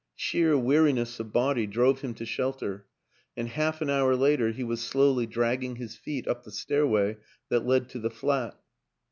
Sheer 0.15 0.57
weariness 0.57 1.19
of 1.19 1.31
body 1.31 1.67
drove 1.67 2.01
him 2.01 2.15
to 2.15 2.25
shelter, 2.25 2.87
and 3.37 3.49
half 3.49 3.83
an 3.83 3.91
hour 3.91 4.15
later 4.15 4.49
he 4.49 4.63
was 4.63 4.81
slowly 4.81 5.27
dragging 5.27 5.75
his 5.75 5.95
feet 5.95 6.27
up 6.27 6.43
the 6.43 6.49
stairway 6.51 7.17
that 7.49 7.67
led 7.67 7.87
to 7.89 7.99
the 7.99 8.09
flat. 8.09 8.57